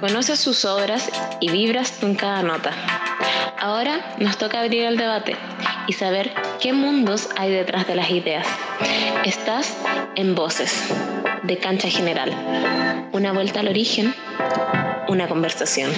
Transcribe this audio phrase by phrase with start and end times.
[0.00, 2.72] Conoces sus obras y vibras con cada nota.
[3.58, 5.36] Ahora nos toca abrir el debate
[5.86, 8.46] y saber qué mundos hay detrás de las ideas.
[9.24, 9.76] Estás
[10.16, 10.72] en Voces,
[11.42, 13.08] de Cancha General.
[13.12, 14.14] Una vuelta al origen,
[15.08, 15.90] una conversación.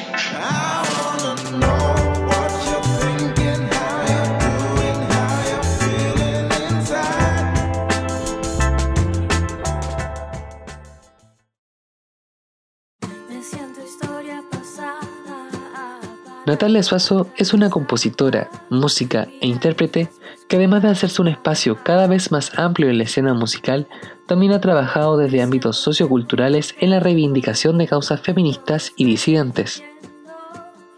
[16.44, 20.10] Natalia Suazo es una compositora, música e intérprete
[20.48, 23.86] que además de hacerse un espacio cada vez más amplio en la escena musical,
[24.26, 29.84] también ha trabajado desde ámbitos socioculturales en la reivindicación de causas feministas y disidentes.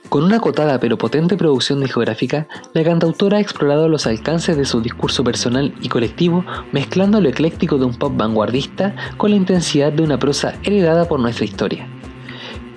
[0.09, 4.81] Con una acotada pero potente producción discográfica, la cantautora ha explorado los alcances de su
[4.81, 10.05] discurso personal y colectivo, mezclando lo ecléctico de un pop vanguardista con la intensidad de
[10.05, 11.87] una prosa heredada por nuestra historia.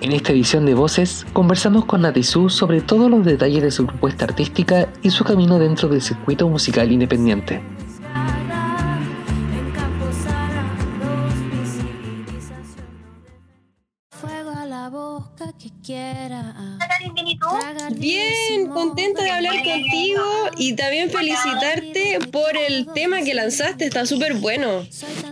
[0.00, 4.26] En esta edición de Voces conversamos con Natizú sobre todos los detalles de su propuesta
[4.26, 7.60] artística y su camino dentro del circuito musical independiente.
[19.82, 24.86] Contigo y también felicitarte por el tema que lanzaste, está súper bueno.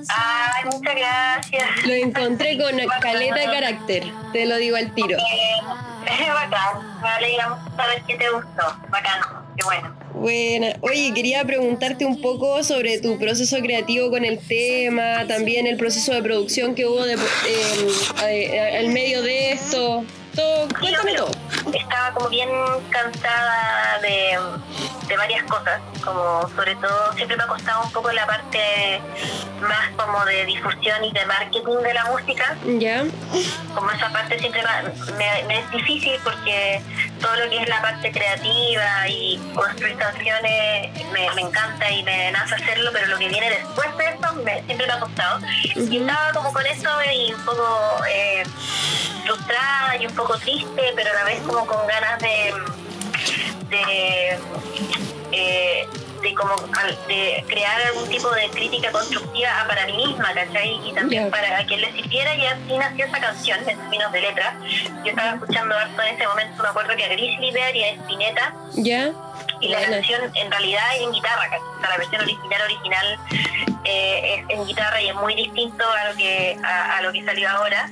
[0.08, 1.86] Ay, muchas gracias.
[1.86, 5.16] Lo encontré con caleta de carácter, te lo digo al tiro.
[5.18, 9.20] Es bacán, me alegra saber que te gustó, bacán,
[9.56, 10.06] qué bueno.
[10.14, 10.76] Buena.
[10.80, 16.12] Oye, quería preguntarte un poco sobre tu proceso creativo con el tema, también el proceso
[16.14, 17.18] de producción que hubo de,
[18.26, 20.04] eh, al medio de esto.
[20.34, 21.30] Todo, cuéntame todo.
[21.88, 22.50] Estaba como bien
[22.90, 24.38] cansada de,
[25.06, 29.00] de varias cosas, como sobre todo siempre me ha costado un poco la parte
[29.60, 32.56] más como de difusión y de marketing de la música.
[32.78, 33.04] Ya.
[33.74, 34.62] Como esa parte siempre
[35.16, 36.82] me, me es difícil porque
[37.20, 42.32] todo lo que es la parte creativa y construir canciones me, me, encanta y me
[42.32, 45.40] nace hacerlo, pero lo que viene después de eso me, siempre me ha costado.
[45.74, 48.42] Y estaba como con eso y un poco eh,
[49.24, 52.54] frustrada y un poco triste, pero a la vez como con ganas de,
[53.70, 54.38] de
[55.32, 55.88] eh,
[56.22, 56.54] de como
[57.08, 60.80] de crear algún tipo de crítica constructiva para mí misma, ¿cachai?
[60.88, 64.58] Y también para quien le sirviera y así nació esa canción en términos de letra.
[65.04, 67.88] Yo estaba escuchando harto en ese momento, me acuerdo que a Grizzly Bear y a
[67.92, 68.54] Spinetta.
[68.74, 69.12] Ya.
[69.60, 73.18] Y la canción en realidad es en guitarra, o sea, la versión original original
[73.84, 77.48] eh, es en guitarra y es muy distinto a lo que a, lo que salió
[77.48, 77.88] ahora.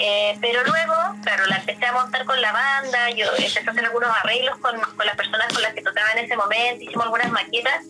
[0.00, 3.84] Eh, pero luego, claro, la empecé a montar con la banda, yo empecé a hacer
[3.84, 7.30] algunos arreglos con, con las personas con las que tocaba en ese momento, hicimos algunas
[7.30, 7.84] maquetas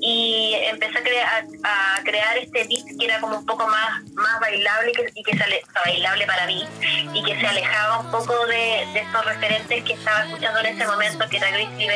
[0.00, 4.40] y empecé a, crear a crear este beat que era como un poco más, más
[4.40, 6.64] bailable que, y que se bailable para mí
[7.12, 10.86] y que se alejaba un poco de, de estos referentes que estaba escuchando en ese
[10.86, 11.86] momento, que era Grizzly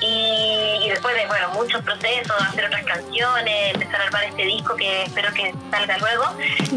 [0.00, 4.74] Y y, después de bueno muchos procesos, hacer otras canciones, empezar a armar este disco
[4.76, 6.24] que espero que salga luego,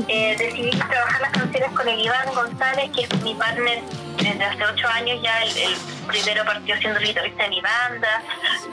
[0.08, 3.82] eh, decidí trabajar las canciones con el Iván González, que es mi partner
[4.18, 5.78] desde hace ocho años ya, el,
[6.08, 8.22] primero partió siendo el guitarrista de mi banda,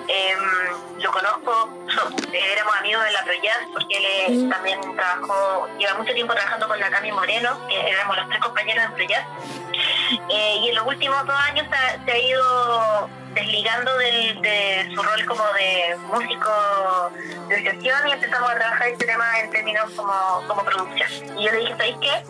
[0.09, 1.87] em, lo conozco,
[2.33, 6.91] éramos amigos de la Proyaz porque él también trabajó, lleva mucho tiempo trabajando con la
[6.91, 9.27] Cami Moreno, que éramos los tres compañeros de Proyaz,
[10.31, 11.67] eh, y en los últimos dos años
[12.05, 17.13] se ha ido desligando de su rol como de músico
[17.49, 20.13] de sesión y empezamos a trabajar este tema en términos como,
[20.47, 21.39] como producción.
[21.39, 22.23] Y yo le dije, ¿sabéis qué?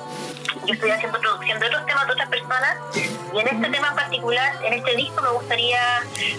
[0.66, 2.76] Yo estoy haciendo producción de otros temas de otras personas
[3.34, 5.80] y en este tema en particular, en este disco me gustaría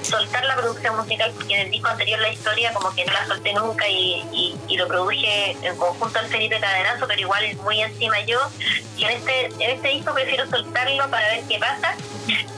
[0.02, 3.28] soltar la producción musical porque en el disco anterior la historia como que no la
[3.28, 7.82] solté nunca y, y, lo produje en conjunto al Felipe Cadenazo, pero igual es muy
[7.82, 8.40] encima yo.
[8.98, 11.96] Y en este, en este disco prefiero soltarlo para ver qué pasa.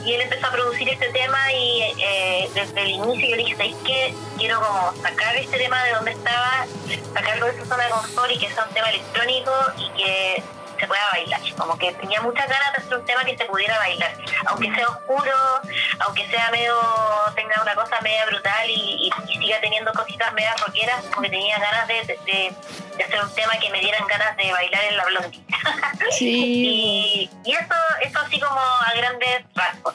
[0.04, 3.56] Y él empezó a producir este tema y eh, desde el inicio yo le dije,
[3.56, 4.14] ¿sabes qué?
[4.38, 6.66] Quiero como sacar este tema de donde estaba,
[7.12, 10.42] sacarlo de su zona de confort y que sea un tema electrónico y que
[10.82, 11.40] se pueda bailar.
[11.56, 14.12] Como que tenía muchas ganas de hacer un tema que se pudiera bailar.
[14.46, 15.32] Aunque sea oscuro,
[16.00, 16.74] aunque sea medio,
[17.36, 22.00] tenga una cosa media brutal y, siga teniendo cositas medio rockeras, porque tenía ganas de,
[22.00, 25.40] hacer un tema que me dieran ganas de bailar en la blondie.
[26.18, 27.30] Sí.
[27.44, 29.94] y, eso, eso así como a grandes rasgos.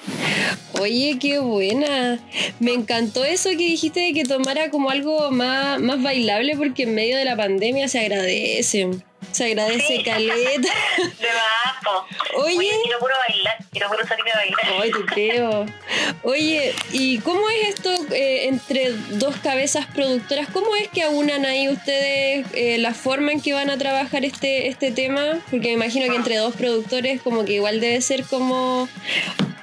[0.80, 2.20] Oye, qué buena.
[2.60, 6.96] Me encantó eso que dijiste de que tomara como algo más, más bailable porque en
[6.96, 8.88] medio de la pandemia se agradece.
[9.32, 10.74] Se agradece caleta.
[10.98, 12.04] De más,
[12.36, 12.70] Oye.
[12.84, 14.82] quiero puro bailar, quiero puro salir a bailar.
[14.82, 15.66] Ay, te creo.
[16.24, 20.48] Oye, ¿y cómo es esto eh, entre dos cabezas productoras?
[20.50, 24.68] ¿Cómo es que aunan ahí ustedes eh, la forma en que van a trabajar este,
[24.68, 25.40] este tema?
[25.52, 28.88] Porque me imagino que entre dos productores como que igual debe ser como...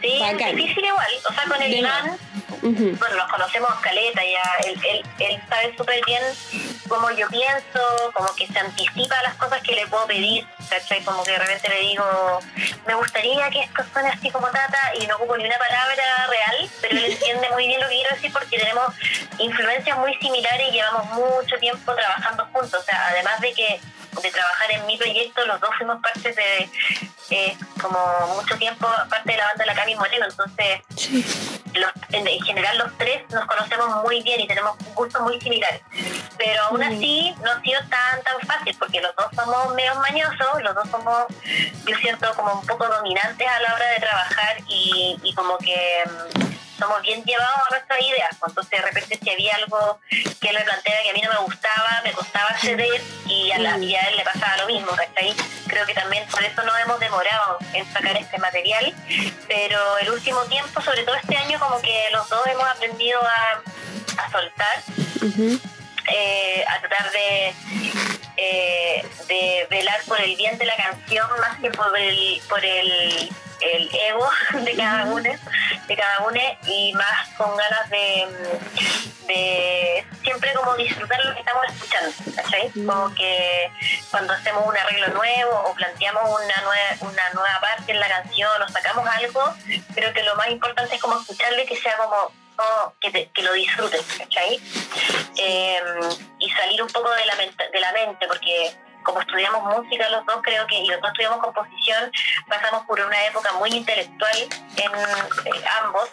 [0.00, 1.06] Sí, es difícil igual.
[1.28, 2.18] O sea, con el Iván
[2.64, 6.22] bueno, nos conocemos caleta, ya él, él, él sabe súper bien
[6.88, 7.80] cómo yo pienso,
[8.14, 11.04] como que se anticipa a las cosas que le puedo pedir, ¿cachai?
[11.04, 12.04] Como que de repente le digo,
[12.86, 16.70] me gustaría que esto suene así como tata y no ocupo ni una palabra real,
[16.80, 18.94] pero él entiende muy bien lo que quiero decir porque tenemos
[19.38, 23.80] influencias muy similares y llevamos mucho tiempo trabajando juntos, o sea, además de que
[24.22, 26.70] de trabajar en mi proyecto, los dos fuimos parte de,
[27.30, 27.98] eh, como
[28.36, 30.80] mucho tiempo, parte de la banda de la Cami Moreno, entonces
[31.74, 35.80] los, en, general los tres nos conocemos muy bien y tenemos gustos muy similares,
[36.38, 40.62] pero aún así no ha sido tan tan fácil porque los dos somos medio mañosos,
[40.62, 41.26] los dos somos,
[41.86, 46.04] yo siento, como un poco dominantes a la hora de trabajar y, y como que
[46.06, 48.30] mm, somos bien llevados a nuestras ideas.
[48.38, 50.00] Pues, entonces, de repente, si había algo
[50.40, 53.58] que él me plantea que a mí no me gustaba, me costaba ceder y a,
[53.58, 55.34] la, y a él le pasaba lo mismo, ¿cachai?
[55.66, 58.94] Creo que también por eso nos hemos demorado en sacar este material,
[59.48, 63.62] pero el último tiempo, sobre todo este año, como que los dos hemos aprendido a,
[64.30, 64.82] soltar.
[66.12, 67.54] Eh, a tratar de,
[68.36, 73.30] eh, de velar por el bien de la canción más que por el, por el
[73.60, 74.28] el ego
[74.64, 78.26] de cada uno, de cada uno y más con ganas de,
[79.26, 82.70] de siempre como disfrutar lo que estamos escuchando, ¿cachai?
[82.70, 83.70] Como que
[84.10, 88.62] cuando hacemos un arreglo nuevo o planteamos una nueva, una nueva parte en la canción
[88.62, 89.54] o sacamos algo,
[89.94, 92.32] creo que lo más importante es como escucharle que sea como
[93.00, 94.60] que, que, lo disfruten, ¿cachai?
[95.36, 95.84] Em,
[96.38, 100.40] y salir un poco de la, de la mente, porque como estudiamos música los dos,
[100.42, 102.10] creo que, y los dos estudiamos composición,
[102.48, 104.36] pasamos por una época muy intelectual
[104.76, 106.08] en eh, ambos,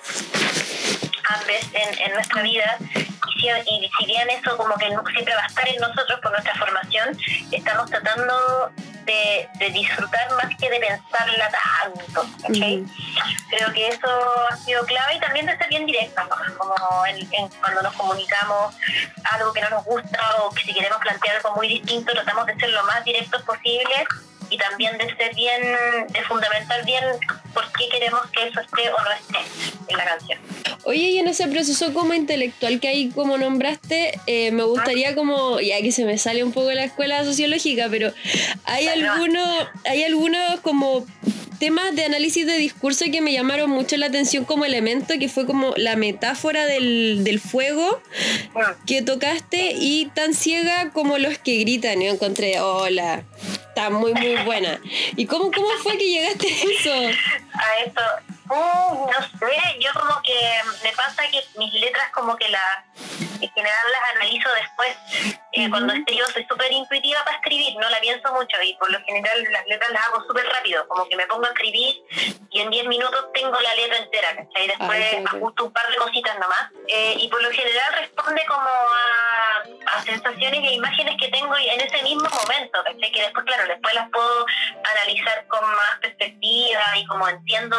[1.29, 5.47] ambos en, en, nuestra vida, y y si bien eso como que siempre va a
[5.47, 7.17] estar en nosotros por nuestra formación,
[7.51, 8.71] estamos tratando
[9.05, 12.25] de, disfrutar más que de pensarla tanto.
[12.47, 14.07] Creo que eso
[14.49, 16.27] ha sido clave y también de ser bien directa,
[16.57, 16.73] como
[17.59, 18.75] cuando nos comunicamos
[19.31, 22.55] algo que no nos gusta o que si queremos plantear algo muy distinto, tratamos de
[22.55, 24.05] ser lo más directos posible
[24.51, 25.61] y también de ser bien,
[26.09, 27.03] de fundamentar bien
[27.53, 29.37] por qué queremos que eso esté o no esté
[29.87, 30.39] en la canción.
[30.83, 35.59] Oye, y en ese proceso como intelectual que ahí como nombraste, eh, me gustaría como,
[35.59, 38.11] ya que se me sale un poco de la escuela sociológica, pero
[38.65, 41.05] hay algunos, hay algunos como
[41.59, 45.45] temas de análisis de discurso que me llamaron mucho la atención como elemento, que fue
[45.45, 48.01] como la metáfora del, del fuego
[48.87, 52.01] que tocaste y tan ciega como los que gritan.
[52.01, 53.23] Yo encontré, hola,
[53.89, 54.79] muy, muy buena.
[55.15, 57.17] ¿Y cómo, cómo fue que llegaste a eso?
[57.53, 58.01] A eso,
[58.51, 62.85] uh, no sé, yo como que me pasa que mis letras como que las
[63.41, 64.95] en general las analizo después.
[65.53, 69.03] Eh, cuando escribo soy súper intuitiva para escribir, no la pienso mucho y por lo
[69.03, 71.95] general las letras las hago súper rápido, como que me pongo a escribir
[72.51, 74.67] y en 10 minutos tengo la letra entera, ¿cachai?
[74.67, 76.71] Después ajusto un par de cositas nomás.
[76.87, 81.81] Eh, y por lo general responde como a, a, sensaciones e imágenes que tengo en
[81.81, 83.11] ese mismo momento, ¿cachai?
[83.11, 84.45] Que después, claro, después las puedo
[84.83, 87.77] analizar con más perspectiva y como entiendo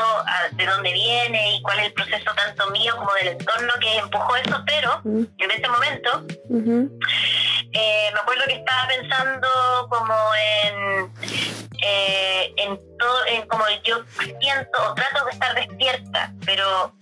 [0.62, 4.37] de dónde viene y cuál es el proceso tanto mío como del entorno que empujó
[4.37, 6.25] eso, pero en ese momento
[7.73, 9.49] eh, me acuerdo que estaba pensando
[9.91, 10.14] como
[10.62, 11.12] en,
[11.82, 14.05] eh, en todo, en como yo
[14.41, 16.94] siento o trato de estar despierta, pero,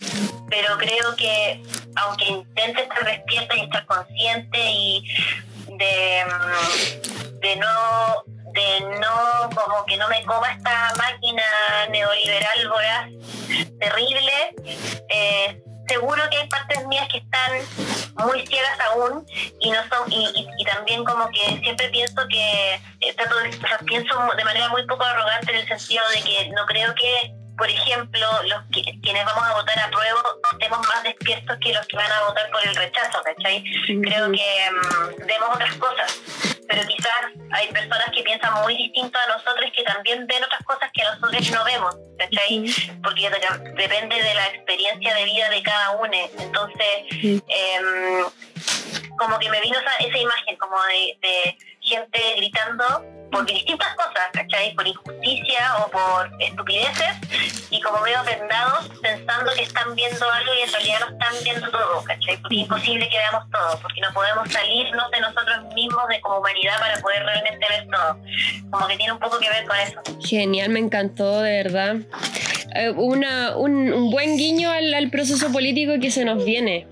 [0.49, 1.63] pero creo que
[1.97, 5.05] aunque intente estar despierta y estar consciente y
[5.67, 6.25] de,
[7.41, 11.43] de no de no como que no me coma esta máquina
[11.91, 13.09] neoliberal voraz
[13.79, 14.33] terrible
[15.09, 19.27] eh, seguro que hay partes mías que están muy ciegas aún
[19.61, 23.51] y no son y, y, también como que siempre pienso que eh, trato de,
[23.87, 27.69] pienso de manera muy poco arrogante en el sentido de que no creo que por
[27.69, 31.97] ejemplo, los que, quienes vamos a votar a prueba estemos más despiertos que los que
[31.99, 33.63] van a votar por el rechazo, ¿cachai?
[33.85, 36.23] Creo que mm, vemos otras cosas,
[36.67, 37.21] pero quizás
[37.53, 41.51] hay personas que piensan muy distinto a nosotros que también ven otras cosas que nosotros
[41.51, 42.65] no vemos, ¿cachai?
[43.05, 46.17] Porque depende de la experiencia de vida de cada uno.
[46.39, 48.25] Entonces, em,
[49.19, 51.59] como que me vino esa, esa imagen como de, de
[51.91, 52.85] gente gritando
[53.31, 54.75] por distintas cosas, ¿cachai?
[54.75, 57.17] Por injusticia o por estupideces
[57.71, 61.71] y como veo vendados pensando que están viendo algo y en realidad no están viendo
[61.71, 62.37] todo, ¿cachai?
[62.39, 66.39] Porque es imposible que veamos todo, porque no podemos salirnos de nosotros mismos de como
[66.39, 68.19] humanidad para poder realmente ver todo.
[68.71, 70.01] Como que tiene un poco que ver con eso.
[70.21, 71.97] Genial, me encantó, de verdad.
[72.75, 76.87] Eh, una, un, un, buen guiño al, al proceso político que se nos viene.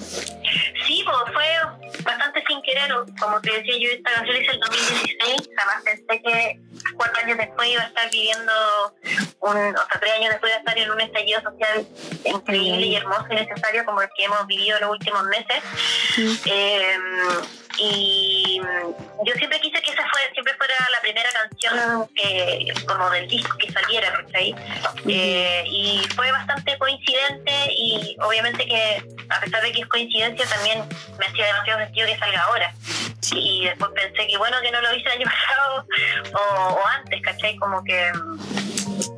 [0.86, 1.44] Sí, pues fue
[2.08, 6.60] bastante sin querer, como te decía yo, esta canción hice el 2016, jamás pensé que
[6.96, 8.52] cuatro años después iba a estar viviendo,
[9.40, 11.86] un, o sea, tres años después iba a estar en un estallido social
[12.24, 15.62] increíble y hermoso y necesario como el que hemos vivido en los últimos meses.
[16.46, 16.98] Eh,
[17.80, 18.60] y
[19.24, 23.56] yo siempre quise que esa fue, siempre fuera la primera canción que, como del disco
[23.58, 24.54] que saliera, ¿cachai?
[25.06, 30.84] Eh, y fue bastante coincidente y obviamente que a pesar de que es coincidencia también
[31.18, 32.74] me hacía demasiado sentido que salga ahora.
[33.32, 35.86] Y después pensé que bueno que no lo hice el año pasado
[36.34, 37.56] o, o antes, ¿cachai?
[37.56, 38.12] Como que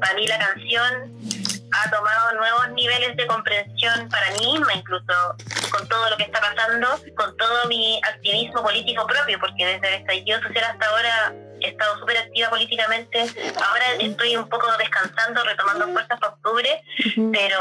[0.01, 1.20] para mí la canción
[1.73, 5.13] ha tomado nuevos niveles de comprensión para mí misma, incluso
[5.71, 9.95] con todo lo que está pasando, con todo mi activismo político propio, porque desde el
[10.01, 11.35] estallido social hasta ahora
[11.67, 13.21] he estado súper activa políticamente.
[13.65, 16.83] Ahora estoy un poco descansando, retomando fuerzas para octubre,
[17.33, 17.59] pero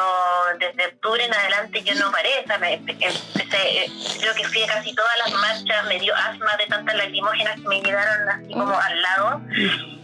[0.60, 2.30] desde octubre en adelante yo no paré.
[2.44, 6.56] O sea, me empecé, creo que fui a casi todas las marchas, me dio asma
[6.58, 9.42] de tantas lacrimógenas que me llegaron así como al lado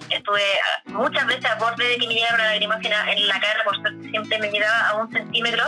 [0.10, 0.42] estuve
[0.86, 4.10] muchas veces a borde de que me llegara una lagrimógena en la cara, por suerte
[4.10, 5.64] siempre me llegaba a un centímetro,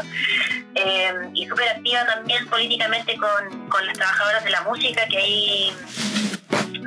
[0.76, 5.74] eh, y súper activa también políticamente con, con las trabajadoras de la música, que ahí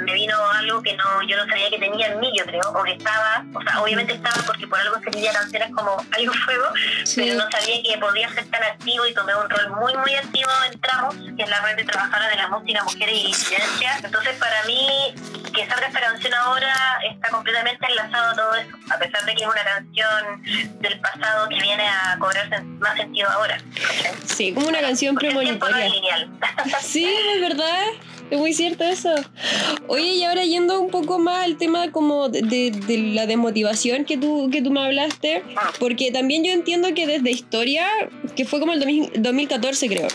[0.01, 2.83] me vino algo que no yo no sabía que tenía en mí, yo creo, o
[2.83, 6.67] que estaba, o sea, obviamente estaba porque por algo escribía canciones como Algo Fuego,
[7.15, 10.51] pero no sabía que podía ser tan activo y tomé un rol muy, muy activo
[10.71, 14.05] en Tramos, que es la red de trabajadoras de la música, mujeres y disidencias.
[14.05, 15.15] Entonces, para mí,
[15.55, 16.75] que salga esta canción ahora
[17.11, 20.43] está completamente enlazado a todo eso, a pesar de que es una canción
[20.81, 23.59] del pasado que viene a cobrarse más sentido ahora.
[24.25, 25.91] Sí, como una canción premonitoria.
[26.81, 27.87] sí, es verdad.
[28.31, 29.13] Es muy cierto eso.
[29.89, 34.17] Oye, y ahora yendo un poco más al tema como de, de, la desmotivación que
[34.17, 35.43] tú, que tú me hablaste,
[35.79, 37.87] porque también yo entiendo que desde historia,
[38.37, 38.81] que fue como el
[39.19, 40.09] 2014 creo,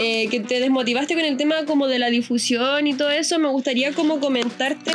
[0.00, 3.48] eh, que te desmotivaste con el tema como de la difusión y todo eso, me
[3.48, 4.92] gustaría como comentarte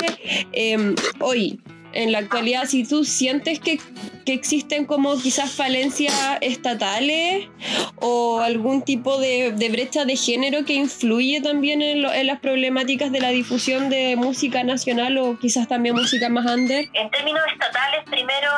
[0.54, 1.60] eh, hoy,
[1.94, 3.80] en la actualidad, si tú sientes que,
[4.26, 7.48] que, existen como quizás falencias estatales
[7.96, 12.40] o algún tipo de, de brecha de género que influye también en, lo, en, las
[12.40, 16.90] problemáticas de la difusión de música nacional o quizás también música más under?
[16.94, 18.50] En términos estatales, primero,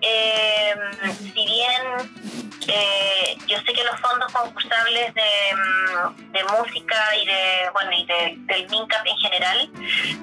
[0.00, 0.74] eh,
[1.34, 5.22] si bien eh, yo sé que los fondos concursables de,
[5.54, 9.70] mm, de, música y de bueno y de, del MINCAP en general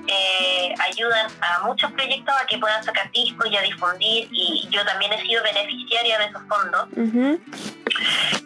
[0.07, 4.80] eh, ayudan a muchos proyectos a que puedan sacar discos y a difundir y yo
[4.85, 6.87] también he sido beneficiaria de esos fondos.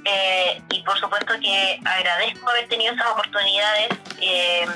[0.06, 3.90] Eh, y por supuesto que agradezco haber tenido esas oportunidades.
[4.20, 4.68] Eh,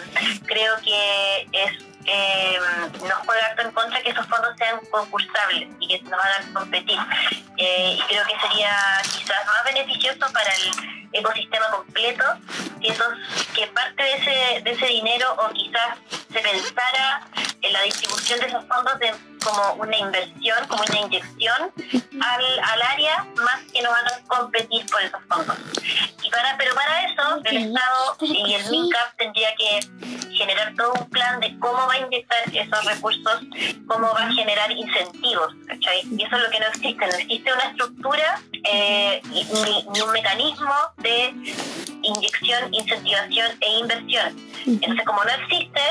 [0.46, 2.60] creo que es eh,
[3.02, 6.98] nos juega harto en contra que esos fondos sean concursables y que nos hagan competir.
[7.58, 8.74] Eh, y creo que sería
[9.04, 12.24] quizás más beneficioso para el ecosistema completo
[12.82, 13.08] que, esos,
[13.54, 15.98] que parte de ese, de ese dinero o quizás
[16.32, 17.28] se pensara
[17.62, 21.72] en la distribución de esos fondos de, como una inversión, como una inyección
[22.22, 25.58] al, al área, más que nos hagan competir por esos fondos.
[26.24, 29.80] Y para, pero para eso, el Estado y el MINCAP tendría que
[30.36, 33.42] generar todo un plan de cómo va a inyectar esos recursos,
[33.88, 36.02] cómo va a generar incentivos, ¿cachai?
[36.12, 39.44] Y eso es lo que no existe, no existe una estructura eh, ni,
[39.92, 41.34] ni un mecanismo de
[42.02, 44.50] inyección, incentivación e inversión.
[44.66, 45.82] Entonces, como no existe,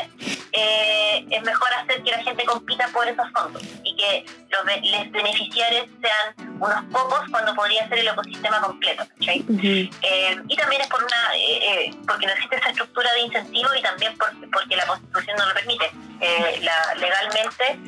[0.52, 3.37] eh, es mejor hacer que la gente compita por esos fondos
[3.84, 9.04] y que los les beneficiarios sean unos pocos cuando podría ser el ecosistema completo.
[9.20, 9.44] ¿sí?
[9.48, 9.96] Uh -huh.
[10.02, 13.82] eh, y también es por una eh, porque no existe esa estructura de incentivo y
[13.82, 15.90] también por, porque la Constitución no lo permite.
[16.20, 17.78] Eh, la, legalmente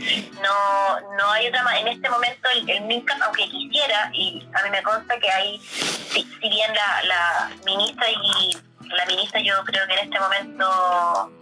[0.41, 4.71] no, no hay otra en este momento el, el MINCAP, aunque quisiera, y a mí
[4.71, 8.57] me consta que hay, si, si bien la, la ministra y
[8.97, 11.33] la ministra yo creo que en este momento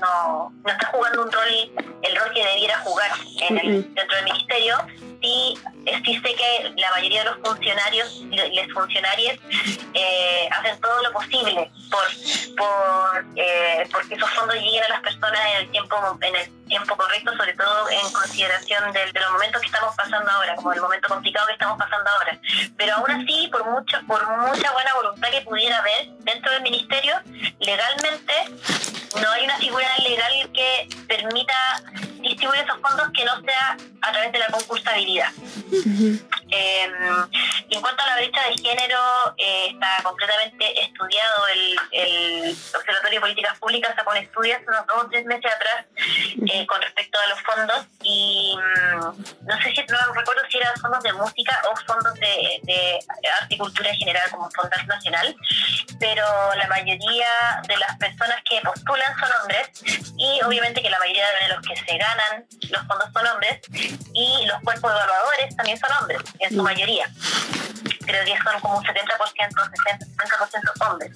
[0.00, 1.48] no, no está jugando un rol,
[2.02, 3.10] el rol que debiera jugar
[3.48, 4.76] en el, dentro del ministerio,
[5.20, 5.58] sí,
[6.04, 9.38] sí sé que la mayoría de los funcionarios, les funcionarios,
[9.94, 15.40] eh, hacen todo lo posible por, por eh, porque esos fondos lleguen a las personas
[15.52, 19.60] en el tiempo en el tiempo correcto, sobre todo en consideración de, de los momentos
[19.60, 22.38] que estamos pasando ahora, como el momento complicado que estamos pasando ahora.
[22.76, 26.89] Pero aún así, por mucho, por mucha buena voluntad que pudiera haber dentro del ministerio,
[27.60, 28.32] legalmente
[29.20, 31.82] no hay una figura legal que permita
[32.20, 32.76] distribuir esos
[33.12, 35.32] que no sea a través de la concursabilidad.
[37.70, 38.98] Y en cuanto a la brecha de género,
[39.36, 41.46] eh, está completamente estudiado.
[41.48, 45.52] El, el, Observatorio de Políticas Públicas sacó un estudio hace unos dos o tres meses
[45.52, 45.86] atrás
[46.52, 50.74] eh, con respecto a los fondos y mm, no sé si, no recuerdo si eran
[50.80, 52.98] fondos de música o fondos de, de
[53.40, 55.36] arte y cultura en general como Fondos Nacional,
[56.00, 56.24] pero
[56.56, 59.68] la mayoría de las personas que postulan son hombres
[60.16, 63.60] y obviamente que la mayoría de los que se ganan los fondos son hombres
[64.14, 67.06] y los cuerpos evaluadores también son hombres en su mayoría.
[68.06, 71.12] Creo que son como un 70%, 60% hombres.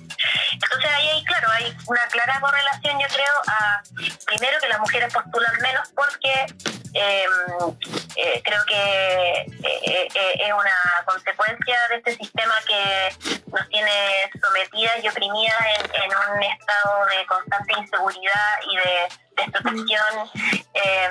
[0.52, 3.82] Entonces ahí hay, claro, hay una clara correlación, yo creo, a
[4.26, 6.46] primero que las mujeres postulan menos porque
[6.92, 7.76] em,
[8.16, 13.16] eh, creo que eh, eh, es una consecuencia de este sistema que
[13.50, 20.30] nos tiene sometidas y oprimidas en, un estado de constante inseguridad y de desprotección
[20.74, 21.08] eh,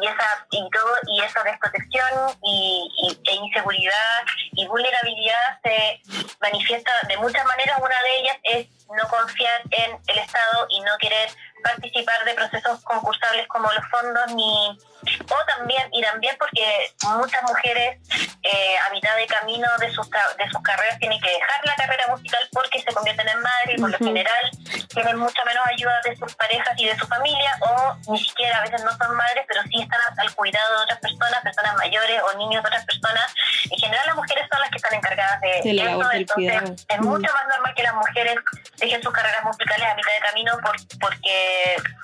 [0.00, 6.00] y esa y todo y esa desprotección y, e inseguridad y vulnerabilidad se
[6.40, 7.78] manifiesta de muchas maneras.
[7.78, 11.28] Una de ellas es no confiar en el Estado y no querer
[11.62, 17.98] participar de procesos concursables como los fondos ni o también y también porque muchas mujeres
[18.42, 22.06] eh, a mitad de camino de sus de sus carreras tienen que dejar la carrera
[22.08, 24.50] musical porque se convierten en madres y por lo general
[24.88, 28.62] tienen mucha menos ayuda de sus parejas y de su familia o ni siquiera a
[28.62, 32.38] veces no son madres pero sí están al cuidado de otras personas personas mayores o
[32.38, 33.34] niños de otras personas.
[33.70, 37.46] En general las mujeres son las que están encargadas de eso entonces es mucho más
[37.48, 38.36] normal que las mujeres
[38.76, 41.51] dejen sus carreras musicales a mitad de camino por, porque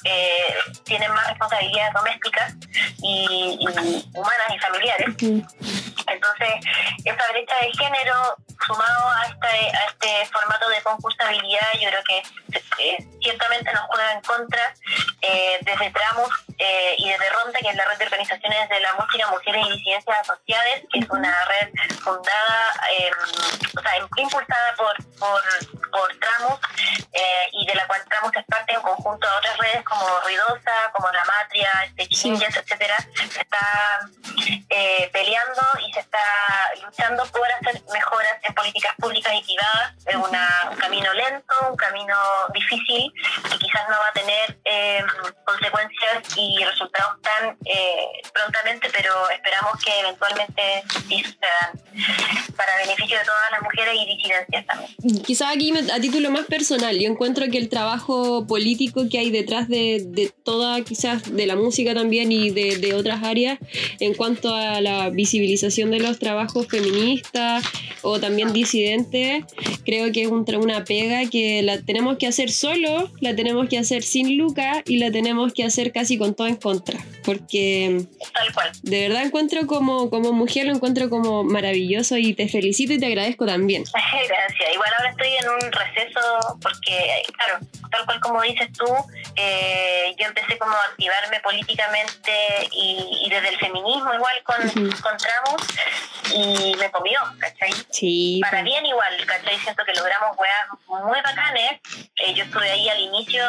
[0.04, 2.54] eh, tienen más responsabilidades domésticas
[3.02, 3.58] y,
[4.14, 5.08] humanas y familiares.
[6.06, 6.54] Entonces,
[7.04, 8.36] esa brecha de género,
[8.66, 12.22] sumado a este, a este formato de concursabilidad, yo creo que
[12.78, 14.74] eh, ciertamente nos juega en contra
[15.22, 18.92] eh, desde Tramos eh, y desde Ronda, que es la red de organizaciones de la
[18.94, 21.68] música, mujeres y disidencias asociadas, que es una red
[22.00, 22.80] fundada,
[23.76, 25.40] o sea, impulsada por, por,
[25.90, 26.60] por Tramos
[27.52, 31.10] y de la cual Tramos es parte en conjunto a otras redes como Ruidosa, como
[31.12, 34.00] La Matria, este, Chingas, etcétera, está
[35.12, 36.18] peleando y se está
[36.84, 39.94] luchando por hacer mejoras en políticas públicas y privadas.
[40.06, 42.16] Es un camino lento, un camino
[42.52, 43.12] difícil
[43.50, 45.04] que quizás no va a tener eh,
[45.44, 50.62] consecuencias y resultados tan eh, prontamente, pero esperamos que eventualmente
[51.08, 55.22] sí sucedan para beneficio de todas las mujeres y disidencias también.
[55.24, 59.68] Quizás aquí a título más personal, yo encuentro que el trabajo político que hay detrás
[59.68, 63.58] de, de toda, quizás de la música también y de, de otras áreas
[64.00, 67.64] en cuanto a la visibilización de los trabajos feministas
[68.02, 69.44] o también disidentes,
[69.84, 74.02] creo que es una pega que la tenemos que hacer solo, la tenemos que hacer
[74.02, 76.98] sin Luca y la tenemos que hacer casi con todo en contra.
[77.24, 78.06] Porque
[78.82, 83.06] de verdad encuentro como, como mujer, lo encuentro como maravilloso y te felicito y te
[83.06, 83.84] agradezco también.
[83.92, 84.72] Gracias.
[84.72, 86.20] Igual ahora estoy en un receso
[86.62, 87.58] porque, claro,
[87.90, 88.86] tal cual como dices tú,
[89.34, 92.32] eh, yo empecé como a activarme políticamente
[92.72, 94.56] y, desde el feminismo igual con,
[95.00, 95.62] con Tramos
[96.34, 97.72] y me comió, ¿cachai?
[97.90, 98.40] Sí.
[98.42, 99.58] Para bien igual, ¿cachai?
[99.58, 101.80] Siento que logramos weas muy bacanes.
[102.16, 103.44] Eh, yo estuve ahí al inicio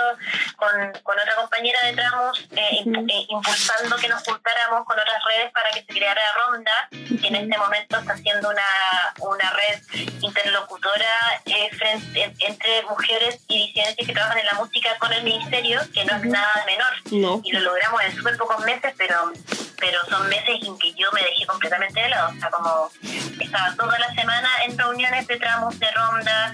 [0.58, 5.52] con, con otra compañera de Tramos eh, eh, impulsando que nos juntáramos con otras redes
[5.52, 9.82] para que se creara Ronda, que en este momento está haciendo una, una red
[10.22, 11.42] interlocutora
[11.78, 16.15] frente, entre mujeres y disidencias que trabajan en la música con el ministerio, que no
[16.15, 17.42] es nada menor.
[17.44, 19.32] Y lo logramos en súper pocos meses, pero
[19.80, 22.34] pero son meses en que yo me dejé completamente de lado.
[22.36, 22.92] O sea, como
[23.39, 26.54] estaba toda la semana en reuniones de tramos de ronda,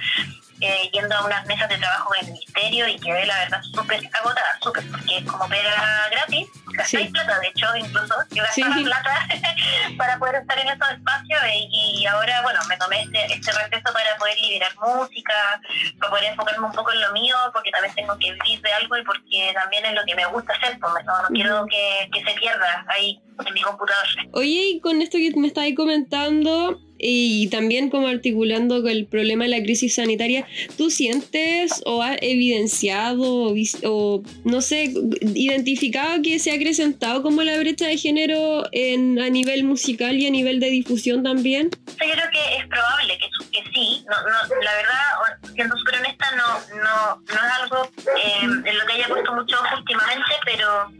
[0.65, 4.09] eh, yendo a unas mesas de trabajo en el ministerio y quedé, la verdad, súper
[4.13, 9.27] agotada, súper, porque es como pega gratis, gastáis plata, de hecho, incluso yo gastaba plata
[9.97, 14.17] para poder estar en estos espacios y, ahora, bueno, me tomé este, este receso para
[14.17, 15.61] poder liberar música,
[15.99, 18.97] para poder enfocarme un poco en lo mío, porque también tengo que vivir de algo
[18.97, 22.23] y porque también es lo que me gusta hacer, pues, no, no quiero que, que
[22.23, 24.05] se pierda ahí en mi computador.
[24.33, 29.43] Oye, y con esto que me estáis comentando, y también como articulando con el problema
[29.43, 34.91] de la crisis sanitaria, ¿tú sientes o has evidenciado o, no sé,
[35.35, 40.25] identificado que se ha acrecentado como la brecha de género en, a nivel musical y
[40.25, 41.69] a nivel de difusión también?
[41.85, 43.29] Yo creo que es probable que,
[43.73, 44.05] sí.
[44.09, 47.91] No, no, la verdad, siendo súper honesta, no, no, no es algo
[48.23, 50.91] eh, en lo que haya puesto mucho ojo últimamente, pero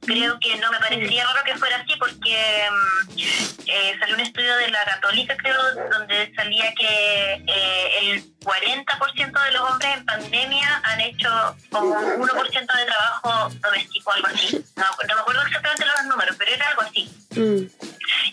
[0.00, 3.20] creo que no me parecería raro que fuera así porque mm,
[3.66, 9.70] eh, salió un estudio de la Católica donde salía que eh, el 40% de los
[9.70, 14.64] hombres en pandemia han hecho como un 1% de trabajo doméstico, algo así.
[14.76, 16.64] No, me acuerdo exactamente los números, pero era
[17.36, 17.66] Mm.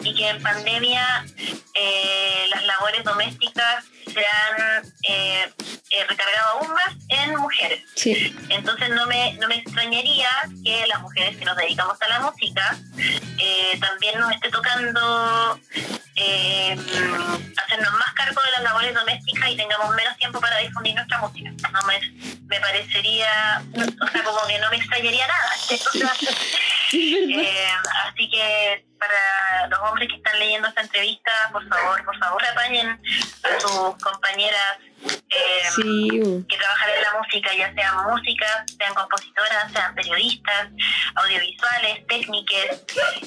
[0.02, 1.26] y que en pandemia
[1.74, 5.52] eh, las labores domésticas se han eh,
[5.90, 7.84] eh, recargado aún más en mujeres.
[7.96, 8.36] Sí.
[8.50, 10.30] Entonces no me, no me extrañaría
[10.64, 12.78] que las mujeres que nos dedicamos a la música
[13.40, 15.60] eh, también nos esté tocando
[16.22, 16.76] eh,
[17.58, 21.50] hacernos más cargo de las labores domésticas y tengamos menos tiempo para difundir nuestra música.
[21.72, 22.00] No me,
[22.46, 23.62] me parecería,
[24.02, 25.52] o sea, como que no me extrañaría nada.
[25.70, 26.36] Entonces,
[26.94, 27.68] eh,
[28.06, 32.88] así que para los hombres que están leyendo esta entrevista, por favor, por favor, apañen
[32.90, 36.46] a sus compañeras eh, Sí.
[36.48, 40.70] que trabajan en la música, ya sean músicas, sean compositoras, sean periodistas,
[41.16, 42.84] audiovisuales, técnicas,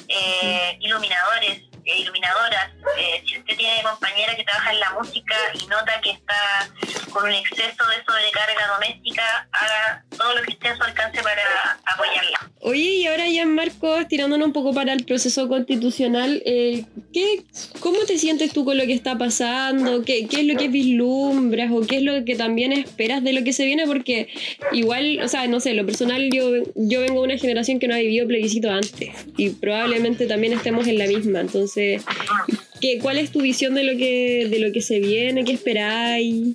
[0.09, 2.71] eh, iluminadores, eh, iluminadoras.
[2.99, 6.69] Eh, si usted tiene compañera que trabaja en la música y nota que está
[7.11, 11.79] con un exceso de sobrecarga doméstica, haga todo lo que esté a su alcance para
[11.87, 12.51] apoyarla.
[12.61, 17.45] Oye, y ahora ya Marcos, tirándonos un poco para el proceso constitucional, eh, ¿qué,
[17.81, 20.03] ¿cómo te sientes tú con lo que está pasando?
[20.03, 23.45] ¿Qué, ¿Qué es lo que vislumbras o qué es lo que también esperas de lo
[23.45, 23.87] que se viene?
[23.87, 24.29] Porque
[24.73, 27.95] igual, o sea, no sé, lo personal, yo, yo vengo de una generación que no
[27.95, 31.41] ha vivido plebiscito antes y probablemente también estemos en la misma.
[31.41, 35.45] Entonces, ¿qué, ¿cuál es tu visión de lo que, de lo que se viene?
[35.45, 36.55] ¿Qué esperáis?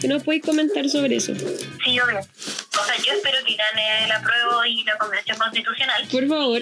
[0.00, 1.34] ¿Qué nos podéis comentar sobre eso?
[1.34, 2.18] Sí, obvio.
[2.20, 6.06] O sea, yo espero que gane la prueba y la Convención Constitucional.
[6.10, 6.60] Por favor.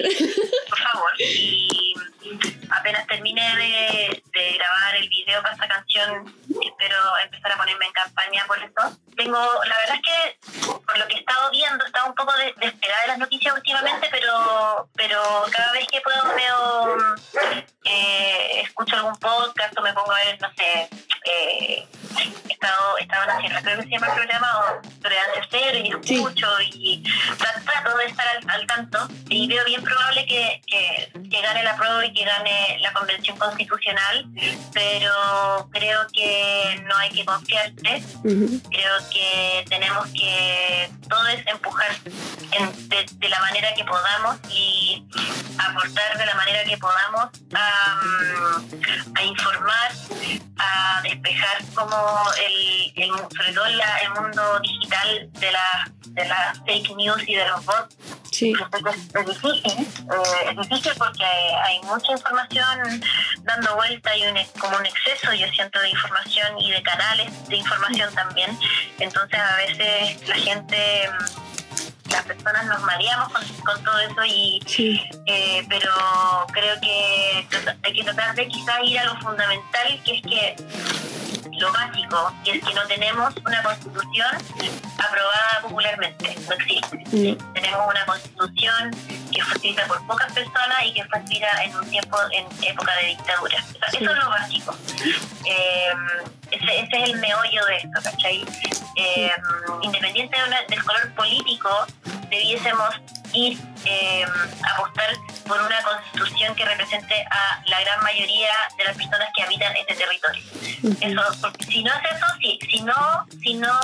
[0.68, 1.10] por favor.
[1.18, 1.94] Y
[2.70, 7.92] apenas termine de, de grabar el video para esta canción, espero empezar a ponerme en
[7.92, 8.98] campaña por eso.
[9.16, 10.38] Tengo, la verdad es que
[10.86, 14.08] por lo que he estado viendo, estaba un poco de- desesperada de las noticias últimamente,
[14.10, 16.96] pero, pero cada vez que puedo veo,
[17.84, 20.88] eh, escucho algún podcast o me pongo a ver, no sé,
[21.24, 21.86] eh,
[22.48, 26.14] he estado, estaban haciendo, creo que se llama el programa, o Tolerancia Cero, y Sí.
[26.14, 27.02] escucho y
[27.38, 31.62] tra- trato de estar al, al tanto y veo bien probable que, que, que gane
[31.62, 34.26] la prueba y que gane la convención constitucional,
[34.72, 41.90] pero creo que no hay que confiarse, creo que tenemos que todos empujar
[42.52, 45.04] en- de, de la manera que podamos y
[45.58, 49.92] aportar de la manera que podamos a, mm, a informar,
[50.58, 51.96] a despejar como
[52.46, 57.34] el, el sobre todo la- el mundo digital de la de las fake news y
[57.36, 57.96] de los bots
[58.38, 58.52] Sí.
[58.52, 63.02] es, es difícil, eh, es difícil porque hay, mucha información
[63.42, 67.56] dando vuelta y un, como un exceso, yo siento, de información y de canales de
[67.56, 68.56] información también.
[69.00, 74.60] Entonces a veces la gente, mm, las personas nos mareamos con, con todo eso y
[74.66, 75.02] Sí.
[75.26, 75.90] eh, pero
[76.52, 77.48] creo que
[77.82, 80.56] hay que tratar de quizás ir a lo fundamental, que es que
[81.58, 84.26] lo básico, que es que no tenemos una constitución
[84.98, 87.04] aprobada popularmente, no existe.
[87.54, 88.90] Tenemos una constitución
[89.32, 92.94] que fue escrita por pocas personas y que fue escrita en un tiempo, en época
[92.96, 93.56] de dictadura.
[93.64, 93.98] O sea, Sí.
[94.00, 94.76] Eso es lo básico.
[95.46, 95.92] Eh,
[96.50, 98.44] ese, ese es el meollo de esto, ¿cachai?
[98.96, 99.30] Eh,
[99.82, 101.86] independiente de una- del color político,
[102.30, 102.94] debiésemos
[103.32, 104.24] ir eh,
[104.74, 109.74] apostar por una constitución que represente a la gran mayoría de las personas que habitan
[109.76, 110.42] este territorio.
[111.00, 113.80] Eso, porque si no es eso, si, si no, si no,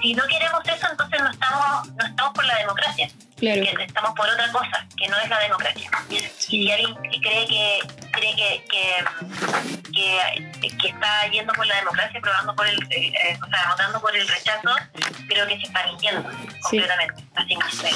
[0.00, 3.62] si no queremos eso, entonces no estamos, no estamos por la democracia, Claro.
[3.62, 5.90] que estamos por otra cosa, que no es la democracia.
[6.10, 7.78] Y si alguien cree que
[8.12, 9.04] cree que, que,
[10.60, 14.00] que, que está yendo por la democracia, probando por el, eh, eh, o sea, votando
[14.00, 14.74] por el rechazo,
[15.28, 16.28] creo que se está mintiendo
[16.62, 17.24] completamente.
[17.36, 17.88] Así mismo.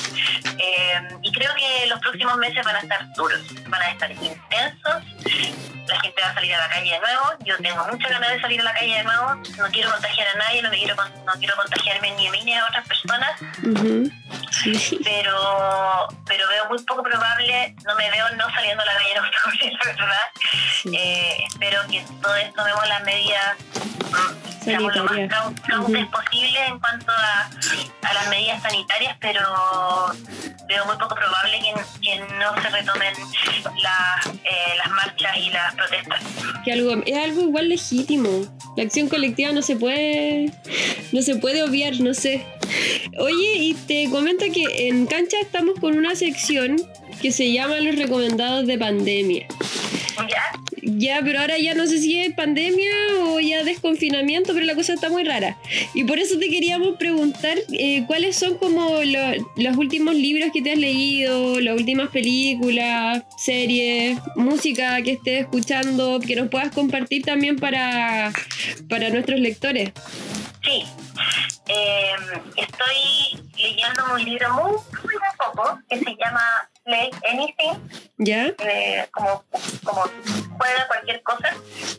[0.59, 5.03] Eh, y creo que los próximos meses van a estar duros, van a estar intensos.
[5.87, 7.23] La gente va a salir a la calle de nuevo.
[7.45, 9.35] Yo tengo muchas ganas de salir a la calle de nuevo.
[9.57, 12.55] No quiero contagiar a nadie, no, me quiero, no quiero contagiarme ni a mí ni
[12.55, 13.41] a otras personas.
[14.63, 15.01] Sí.
[15.03, 19.73] pero pero veo muy poco probable, no me veo no saliendo a la calle octubre,
[19.73, 20.31] la verdad.
[20.83, 20.97] Sí.
[20.97, 23.57] Eh, espero que todos tomemos las medidas,
[24.11, 25.31] mm, seamos lo más Sanitarias.
[25.31, 27.51] cau- cautes posible en cuanto a,
[28.09, 29.41] a las medidas sanitarias, pero
[30.69, 33.15] veo muy poco probable que, que no se retomen
[33.83, 36.21] las, eh, las marchas y las protestas.
[36.65, 38.29] que algo es algo igual legítimo.
[38.77, 40.53] La acción colectiva no se puede
[41.13, 42.47] no se puede obviar, no sé.
[43.19, 46.81] Oye, y te comento que en cancha estamos con una sección
[47.21, 49.47] que se llama los recomendados de pandemia.
[50.29, 50.43] ¿Ya?
[50.85, 52.91] Ya, pero ahora ya no sé si es pandemia
[53.29, 55.57] o ya desconfinamiento, pero la cosa está muy rara.
[55.95, 60.61] Y por eso te queríamos preguntar eh, cuáles son como lo- los últimos libros que
[60.61, 67.23] te has leído, las últimas películas, series, música que estés escuchando, que nos puedas compartir
[67.23, 68.33] también para,
[68.89, 69.93] para nuestros lectores.
[70.65, 70.83] Sí,
[71.69, 72.13] eh,
[72.57, 74.73] estoy leyendo un libro muy,
[75.05, 76.43] muy de poco que se llama
[76.85, 77.79] Play Anything
[78.19, 78.47] ¿Ya?
[78.59, 79.45] eh, como,
[79.85, 80.03] como
[80.59, 81.49] juega cualquier cosa,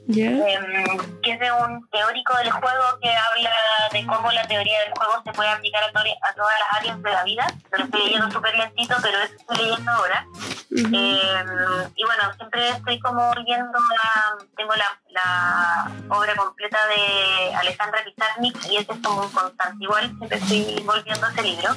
[0.08, 0.26] ¿Ya?
[0.30, 3.52] em, que es de un teórico del juego que habla
[3.92, 7.02] de cómo la teoría del juego se puede aplicar a, to- a todas las áreas
[7.02, 7.48] de la vida.
[7.72, 10.26] Lo estoy leyendo súper lentito, pero eso estoy leyendo ahora.
[10.72, 10.90] Ujú.
[10.94, 18.04] Eh, y bueno, siempre estoy como leyendo la, tengo la, la obra completa de Alejandra
[18.04, 19.78] Pizarnik y ese es como un constante.
[19.84, 21.70] Igual siempre estoy volviendo a ese libro.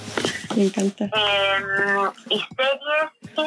[0.56, 1.04] Me encanta.
[1.04, 1.58] Eh,
[2.30, 3.46] y series que estoy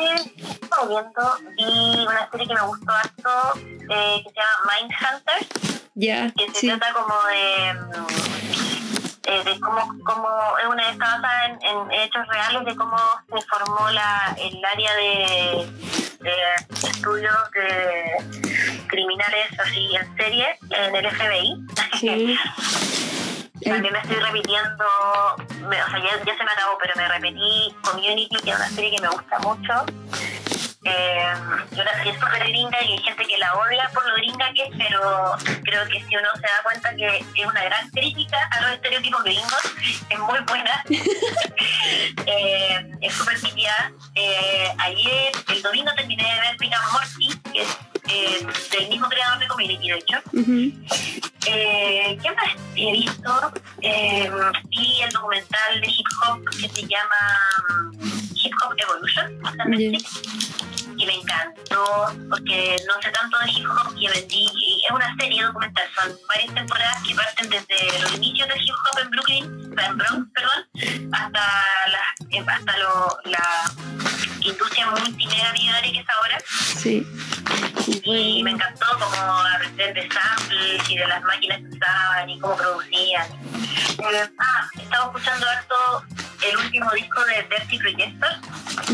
[0.88, 5.48] viendo, vi una serie que me gustó harto eh, que se llama Mindhunter,
[5.95, 6.67] Ya, que se sí.
[6.67, 7.69] trata como de,
[9.24, 13.41] eh, de cómo, cómo es una está basada en, en hechos reales de cómo se
[13.48, 15.67] formó la, el área de,
[16.19, 21.56] de estudios de criminales así en serie en el FBI.
[22.00, 22.38] Sí.
[23.63, 24.86] También me estoy repitiendo,
[25.67, 28.69] me- o sea, ya, ya se me acabó, pero me repetí Community, que es una
[28.69, 29.86] serie que me gusta mucho.
[30.86, 31.34] Eh,
[31.72, 34.63] es una serie súper gringa y hay gente que la odia por lo gringa que
[34.63, 38.62] es, pero creo que si uno se da cuenta que es una gran crítica a
[38.62, 39.74] los estereotipos gringos,
[40.10, 40.84] es muy buena.
[42.26, 43.91] Eh, es súper tipiada.
[44.15, 49.39] Eh, ayer, el domingo, terminé de ver and Morty, que es eh, del mismo creador
[49.39, 50.17] de Community, de hecho.
[51.52, 53.52] Eh, ¿Qué más he visto?
[53.82, 54.30] Eh,
[54.70, 57.22] vi el documental de hip hop que se llama
[57.98, 59.42] mm, Hip Hop Evolution.
[59.68, 60.22] Netflix,
[60.98, 65.16] y me encantó porque no sé tanto de hip hop y vendí y es una
[65.18, 69.46] serie documental son varias temporadas que parten desde los inicios del hip hop en Brooklyn
[69.78, 71.42] en Bronx perdón hasta
[71.88, 73.72] la, eh, hasta lo, la
[74.41, 76.38] industria multimega millonaria que es ahora
[76.78, 77.08] Sí.
[78.04, 82.56] y me encantó como aprender de samples y de las máquinas que usaban y cómo
[82.56, 83.28] producían.
[83.99, 86.04] Eh, ah, estaba escuchando harto
[86.49, 88.30] el último disco de Dirty Register,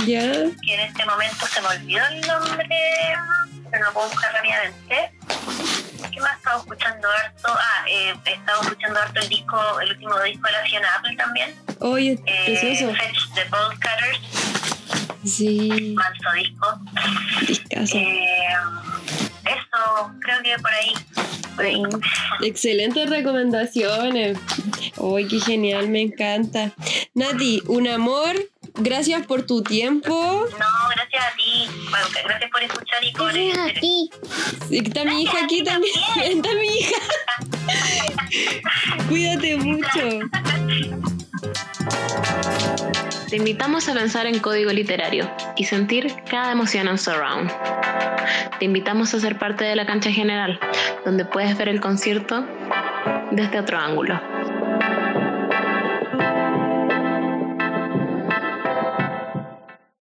[0.06, 0.22] Ya.
[0.62, 2.68] que en este momento se me olvidó el nombre,
[3.72, 5.12] pero lo puedo buscar rápidamente.
[6.12, 7.48] ¿Qué más estaba escuchando harto?
[7.50, 11.16] Ah, eh, he estado escuchando harto el disco, el último disco de la Fiona Apple
[11.18, 11.56] también.
[11.80, 12.94] Oye, Eh, precioso.
[12.96, 14.55] Fetch the Bolt Cutters,
[15.24, 15.96] Sí.
[15.96, 16.80] manso disco.
[17.48, 17.98] Discaso.
[17.98, 18.48] Eh,
[19.46, 20.94] eso, creo que por ahí.
[22.42, 24.38] Excelentes recomendaciones.
[24.98, 26.74] Uy, qué genial, me encanta.
[27.14, 28.36] Nati, un amor.
[28.78, 30.10] Gracias por tu tiempo.
[30.12, 31.70] No, gracias a ti.
[31.90, 33.32] Bueno, gracias por escuchar y por...
[33.32, 34.10] Gracias a ti.
[34.68, 35.96] Sí, Está mi hija aquí también.
[36.24, 36.98] Está mi hija.
[39.08, 40.20] Cuídate mucho.
[43.30, 47.52] Te invitamos a pensar en código literario y sentir cada emoción en Surround.
[48.60, 50.60] Te invitamos a ser parte de la cancha general,
[51.04, 52.46] donde puedes ver el concierto
[53.32, 54.22] desde otro ángulo.